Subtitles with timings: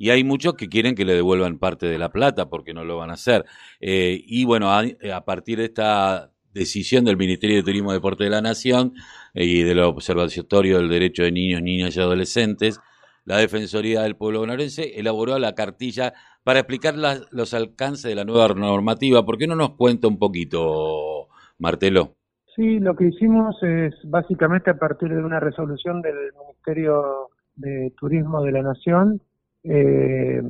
[0.00, 2.96] y hay muchos que quieren que le devuelvan parte de la plata porque no lo
[2.96, 3.44] van a hacer.
[3.80, 8.30] Eh, y bueno, a, partir de esta decisión del Ministerio de Turismo y Deporte de
[8.30, 8.94] la Nación
[9.34, 12.80] eh, y del Observatorio del Derecho de Niños, Niñas y Adolescentes,
[13.26, 16.14] la Defensoría del Pueblo Bonaerense elaboró la cartilla
[16.44, 16.94] para explicar
[17.30, 19.26] los alcances de la nueva normativa.
[19.26, 21.28] ¿Por qué no nos cuenta un poquito,
[21.58, 22.14] Martelo?
[22.56, 28.42] Sí, lo que hicimos es básicamente a partir de una resolución del Ministerio de Turismo
[28.42, 29.20] de la Nación,
[29.64, 30.42] eh,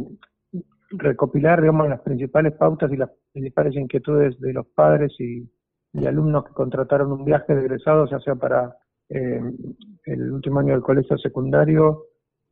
[0.91, 5.49] recopilar, digamos, las principales pautas y las principales inquietudes de los padres y,
[6.07, 8.77] alumnos que contrataron un viaje de egresados, ya sea para
[9.09, 9.41] eh,
[10.05, 12.05] el último año del colegio secundario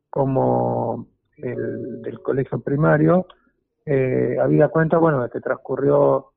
[0.09, 1.07] como
[1.37, 3.27] el del colegio primario,
[3.85, 6.33] eh, había cuenta, bueno, de que transcurrió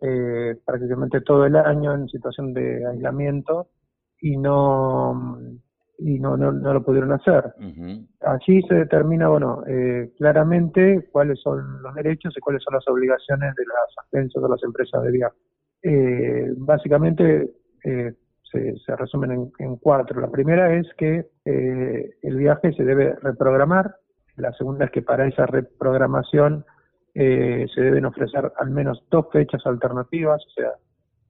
[0.00, 3.68] eh, prácticamente todo el año en situación de aislamiento
[4.20, 5.40] y no
[5.98, 7.52] y no, no, lo pudieron hacer.
[8.20, 13.54] Allí se determina, bueno, eh, claramente cuáles son los derechos y cuáles son las obligaciones
[13.54, 15.36] de las agencias o las empresas de viaje.
[15.82, 17.50] Eh, básicamente
[17.82, 20.20] se, se, resumen en, cuatro.
[20.20, 23.96] La primera es que el viaje se debe reprogramar.
[24.36, 26.64] La segunda es que para esa reprogramación
[27.20, 30.70] eh, se deben ofrecer al menos dos fechas alternativas, o sea,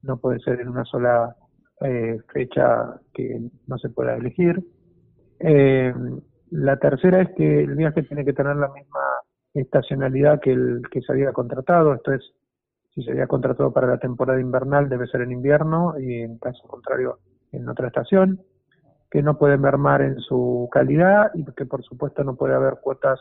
[0.03, 1.35] no puede ser en una sola
[1.81, 4.61] eh, fecha que no se pueda elegir.
[5.39, 5.95] Eh,
[6.51, 9.01] la tercera es que el viaje tiene que tener la misma
[9.55, 12.23] estacionalidad que el que se había contratado, esto es,
[12.95, 16.67] si se había contratado para la temporada invernal debe ser en invierno y en caso
[16.67, 17.19] contrario
[17.53, 18.41] en otra estación,
[19.11, 23.21] que no puede mermar en su calidad y que por supuesto no puede haber cuotas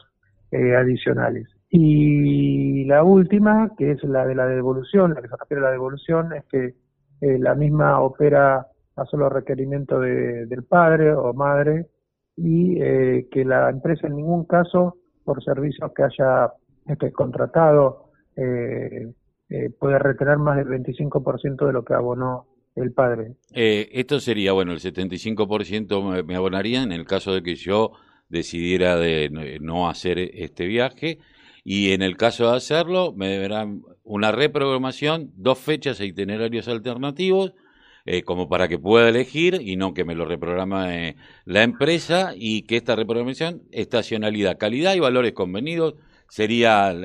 [0.52, 1.48] adicionales.
[1.70, 5.72] Y la última, que es la de la devolución, la que se refiere a la
[5.72, 6.76] devolución, es que
[7.22, 11.88] eh, la misma opera a solo requerimiento de, del padre o madre
[12.36, 16.52] y eh, que la empresa en ningún caso, por servicios que haya
[16.88, 19.12] este, contratado, eh,
[19.80, 23.34] puede retener más del 25% de lo que abonó el padre.
[23.52, 27.94] esto sería, bueno, el 75% me abonaría en el caso de que yo
[28.30, 31.18] decidiera de no hacer este viaje
[31.70, 37.56] y en el caso de hacerlo me deberán una reprogramación, dos fechas e itinerarios alternativos,
[38.06, 42.62] eh, como para que pueda elegir y no que me lo reprograme la empresa y
[42.62, 45.96] que esta reprogramación, estacionalidad, calidad y valores convenidos
[46.30, 47.04] serían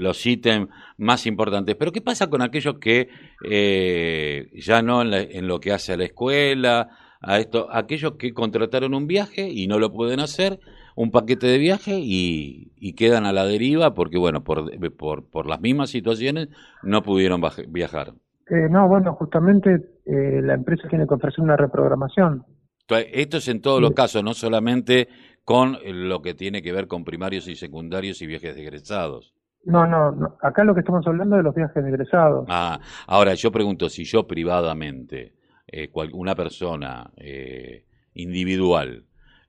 [0.00, 1.74] los ítems más importantes.
[1.74, 3.08] Pero ¿qué pasa con aquellos que
[3.44, 6.88] eh, ya no en, en, lo que hace a la escuela,
[7.20, 10.60] a esto, aquellos que contrataron un viaje y no lo pueden hacer
[10.94, 15.60] un paquete de viaje y, quedan a la deriva porque, bueno, por, por, por las
[15.60, 16.48] mismas situaciones
[16.82, 18.12] no pudieron viajar.
[18.48, 22.44] Eh, no, bueno, justamente eh, la empresa tiene que ofrecer una reprogramación.
[22.88, 25.08] Esto es en todos los casos, no solamente
[25.44, 29.34] con lo que tiene que ver con primarios y secundarios y viajes de egresados.
[29.64, 32.46] No, no, acá lo que estamos hablando es de los viajes de egresados.
[32.50, 35.32] Ah, ahora yo pregunto, si yo privadamente,
[35.66, 39.04] eh, una persona eh, individual,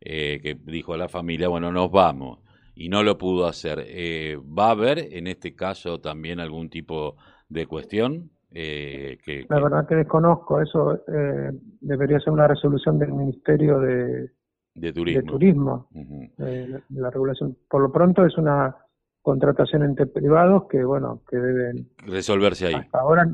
[0.06, 2.40] eh, que dijo a la familia, bueno, nos vamos,
[2.76, 3.84] y no lo pudo hacer.
[3.88, 7.16] Eh, ¿Va a haber en este caso también algún tipo
[7.50, 8.30] de cuestión?
[8.52, 11.02] Eh, que, la verdad que desconozco, eso
[11.82, 14.30] debería ser una resolución del Ministerio de,
[14.76, 15.32] de Turismo.
[15.32, 15.90] turismo
[16.38, 18.78] la regulación, por lo pronto es una
[19.24, 22.76] contratación entre privados que, bueno, que deben resolverse ahí.
[22.76, 23.28] Hasta ahora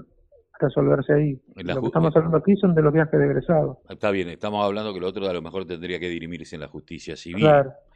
[0.61, 1.39] resolverse ahí.
[1.55, 3.77] Lo que estamos hablando aquí son de los viajes de egresados.
[3.89, 6.67] Está bien, estamos hablando que lo otro a lo mejor tendría que dirimirse en la
[6.67, 7.49] justicia civil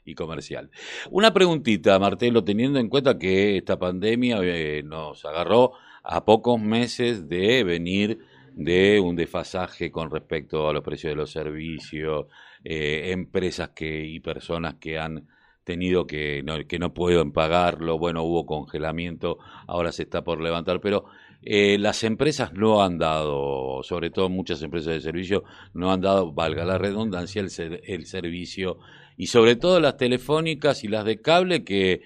[0.04, 0.70] y comercial.
[1.12, 5.74] Una preguntita, Martelo, teniendo en cuenta que esta pandemia eh, nos agarró
[6.04, 8.20] a pocos meses de venir
[8.54, 12.28] de un desfasaje con respecto a los precios de los servicios,
[12.64, 15.28] eh, empresas que y personas que han
[15.66, 20.80] tenido que no, que no pueden pagarlo, bueno, hubo congelamiento, ahora se está por levantar,
[20.80, 21.06] pero
[21.48, 25.44] eh, las empresas no han dado, sobre todo muchas empresas de servicio,
[25.76, 28.80] no han dado, valga la redundancia, el, servicio,
[29.16, 32.02] y sobre todo las telefónicas y las de cable que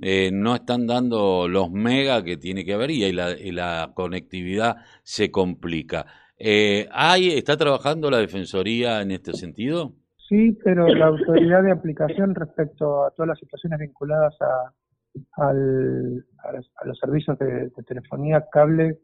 [0.00, 5.30] eh, no están dando los mega que tiene que haber y la, la conectividad se
[5.30, 6.06] complica.
[6.36, 9.92] Eh, ¿hay, ¿Está trabajando la Defensoría en este sentido?
[10.28, 14.72] Sí, pero la autoridad de aplicación respecto a todas las situaciones vinculadas a,
[15.32, 18.98] al, a, los, servicios de, telefonía, cable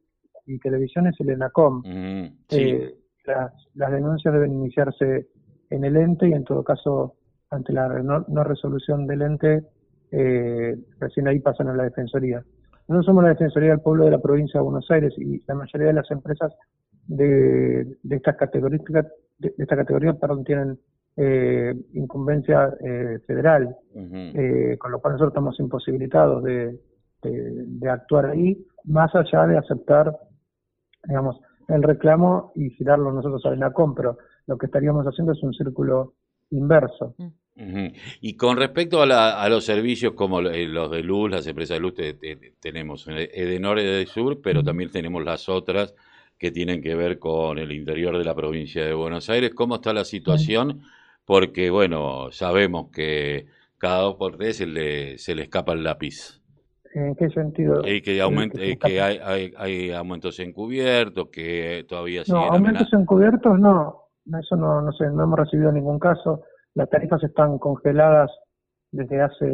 [0.47, 1.83] y televisión es el ENACOM.
[1.85, 2.95] Eh,
[3.25, 5.29] las, las, denuncias deben iniciarse
[5.71, 7.17] en el ente y en todo caso
[7.51, 9.63] ante la no, resolución del ente,
[10.11, 12.45] eh, recién ahí pasan a la Defensoría.
[12.89, 15.89] Nosotros somos la Defensoría del Pueblo de la provincia de Buenos Aires y la mayoría
[15.89, 16.53] de las empresas
[17.07, 18.83] de, de estas categorías
[19.39, 20.79] de, esta categoría perdón, tienen
[21.17, 26.79] eh, incumbencia eh, federal, eh, con lo cual nosotros estamos imposibilitados de,
[27.23, 30.15] de, actuar ahí, más allá de aceptar,
[31.05, 35.55] digamos, el reclamo y girarlo nosotros a la pero lo que estaríamos haciendo es un
[35.55, 36.15] círculo
[36.51, 37.15] inverso.
[38.21, 41.95] Y con respecto a, a, los servicios como los de luz, las empresas de luz,
[42.61, 45.95] tenemos Edenor de Sur, pero también tenemos las otras
[46.39, 49.55] que tienen que ver con el interior de la provincia de Buenos Aires.
[49.55, 50.83] ¿Cómo está la situación?
[51.27, 53.47] Porque bueno, sabemos que
[53.79, 56.41] cada dos por tres se le, se le escapa el lápiz.
[56.95, 57.87] ¿En qué sentido?
[57.87, 58.17] Y que,
[58.81, 62.23] que hay, hay, hay, aumentos encubiertos, que todavía.
[62.27, 64.05] No, aumentos encubiertos no,
[64.41, 66.43] eso no, no sé, no hemos recibido ningún caso.
[66.75, 68.31] Las tarifas están congeladas
[68.93, 69.47] desde hace,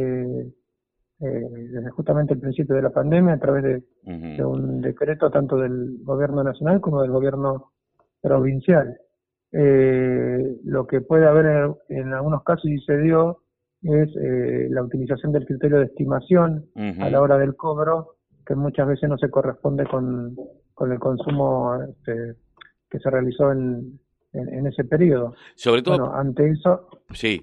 [1.20, 5.56] eh, desde justamente el principio de la pandemia, a través de, de un decreto tanto
[5.56, 7.72] del gobierno nacional como del gobierno
[8.20, 8.96] provincial.
[9.52, 13.42] Eh, lo que puede haber en, algunos casos y se dio
[13.82, 16.66] es eh, la utilización del criterio de estimación
[17.00, 18.16] a la hora del cobro,
[18.46, 20.36] que muchas veces no se corresponde con,
[20.74, 22.36] con el consumo este,
[22.88, 23.98] que se realizó en,
[24.32, 25.34] en, ese periodo.
[25.54, 26.14] Sobre todo.
[26.14, 26.88] ante eso.
[27.12, 27.42] Sí,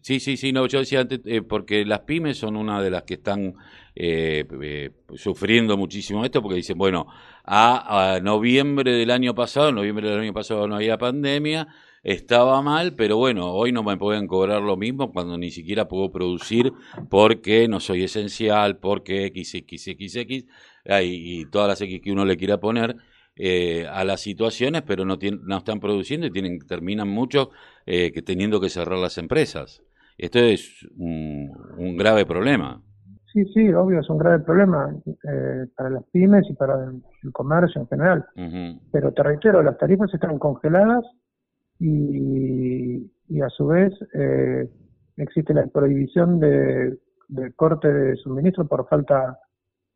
[0.00, 3.04] sí, sí, sí, no, yo decía antes, eh, porque las pymes son una de las
[3.04, 3.54] que están
[3.94, 7.06] eh, eh, sufriendo muchísimo esto, porque dicen, bueno,
[7.44, 11.68] a, noviembre del año pasado, en noviembre del año pasado no había pandemia,
[12.02, 16.12] estaba mal, pero bueno, hoy no me pueden cobrar lo mismo cuando ni siquiera puedo
[16.12, 16.72] producir
[17.08, 20.44] porque no soy esencial, porque XXXX,
[21.02, 22.96] y, y todas las X que uno le quiera poner.
[23.38, 27.50] Eh, a las situaciones, pero no, no están produciendo y tienen, terminan mucho
[27.84, 29.82] eh, que teniendo que cerrar las empresas.
[30.16, 31.52] Esto es un,
[31.98, 32.80] grave problema.
[33.30, 37.82] Sí, sí, obvio, es un grave problema eh, para las pymes y para el, comercio
[37.82, 38.24] en general.
[38.90, 41.04] Pero te reitero, las tarifas están congeladas
[41.78, 43.92] y, y a su vez
[45.18, 46.98] existe la prohibición de,
[47.28, 49.38] de corte de suministro por falta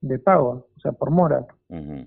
[0.00, 1.46] de pago, o sea, por mora.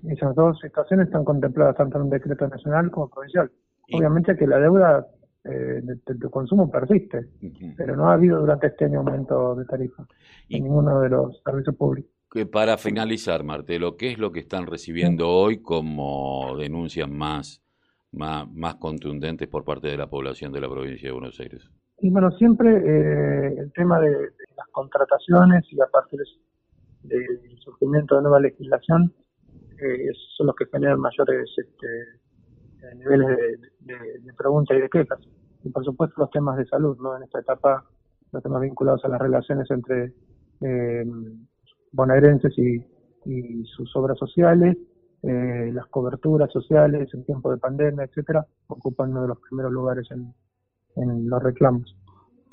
[0.08, 3.50] Esas dos situaciones están contempladas tanto en un decreto nacional como provincial.
[3.92, 5.06] Obviamente que la deuda
[5.44, 7.28] eh, de, consumo persiste,
[7.76, 10.06] pero no ha habido durante este año aumento de tarifa
[10.48, 12.10] en ninguno de los servicios públicos.
[12.30, 17.62] Que para finalizar, Martelo, ¿qué es lo que están recibiendo hoy como denuncias más,
[18.10, 21.70] más, más contundentes por parte de la población de la provincia de Buenos Aires?
[22.00, 24.10] Y bueno, siempre eh, el tema de,
[24.56, 26.24] las contrataciones y aparte de
[27.04, 29.12] del surgimiento de nueva legislación
[29.78, 31.86] eh, son los que generan mayores este,
[32.82, 33.28] eh, niveles
[33.80, 35.20] de, de, preguntas y de quejas.
[35.64, 37.16] Y por supuesto los temas de salud, ¿no?
[37.16, 37.84] En esta etapa,
[38.32, 40.12] los temas vinculados a las relaciones entre
[40.60, 41.04] eh,
[41.92, 42.84] bonaerenses y,
[43.64, 44.76] sus obras sociales,
[45.22, 50.06] eh, las coberturas sociales en tiempo de pandemia, etcétera, ocupan uno de los primeros lugares
[50.10, 50.34] en,
[50.96, 51.96] en los reclamos.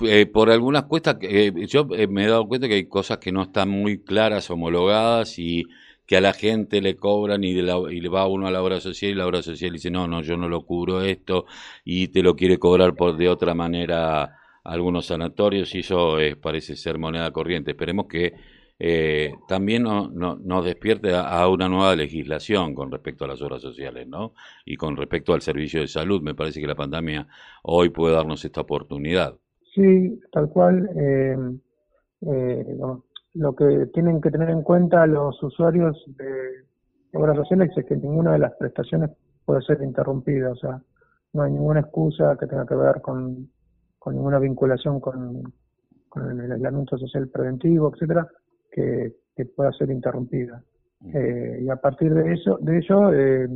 [0.04, 3.30] Eh, por algunas cuestas, eh, yo eh, me he dado cuenta que hay cosas que
[3.32, 5.64] no están muy claras, homologadas y
[6.06, 9.14] que a la gente le cobran y, le va uno a la obra social y
[9.14, 11.46] la obra social dice, no, no, yo no lo cubro esto
[11.84, 16.98] y te lo quiere cobrar por de otra manera algunos sanatorios y eso parece ser
[16.98, 17.72] moneda corriente.
[17.72, 18.34] Esperemos que
[19.48, 24.06] también no, no, nos despierte a, una nueva legislación con respecto a las obras sociales,
[24.08, 24.34] ¿no?
[24.64, 26.22] Y con respecto al servicio de salud.
[26.22, 27.28] Me parece que la pandemia
[27.62, 29.36] hoy puede darnos esta oportunidad.
[29.74, 30.88] Sí, tal cual.
[30.94, 31.36] Eh,
[32.22, 32.76] eh,
[33.34, 38.32] lo que tienen que tener en cuenta los usuarios de obras sociales es que ninguna
[38.32, 39.10] de las prestaciones
[39.44, 40.80] puede ser interrumpida, o sea,
[41.32, 43.48] no hay ninguna excusa que tenga que ver con,
[43.98, 45.42] con ninguna vinculación con,
[46.08, 48.28] con el aislamiento social preventivo, etcétera,
[48.70, 50.62] que, que pueda ser interrumpida.
[51.14, 53.48] Eh, y a partir de eso, de ello, eh,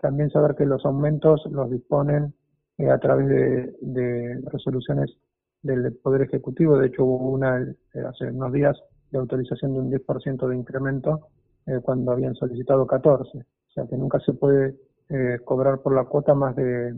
[0.00, 2.32] también saber que los aumentos los disponen
[2.78, 5.16] eh, a través de, de resoluciones
[5.64, 6.78] del Poder Ejecutivo.
[6.78, 7.74] De hecho, hubo una eh,
[8.08, 8.76] hace unos días
[9.10, 11.28] de autorización de un 10% de incremento
[11.66, 13.38] eh, cuando habían solicitado 14.
[13.38, 14.76] O sea que nunca se puede
[15.08, 16.94] eh, cobrar por la cuota más de,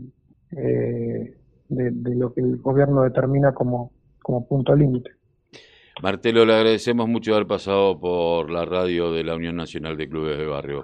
[0.51, 5.11] de, lo que el gobierno determina como, como punto límite.
[6.03, 10.37] Martelo, le agradecemos mucho haber pasado por la radio de la Unión Nacional de Clubes
[10.37, 10.75] de Barrio.